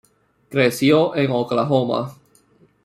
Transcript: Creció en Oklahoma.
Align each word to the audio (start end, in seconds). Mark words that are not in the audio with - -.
Creció 0.49 1.15
en 1.15 1.29
Oklahoma. 1.29 2.15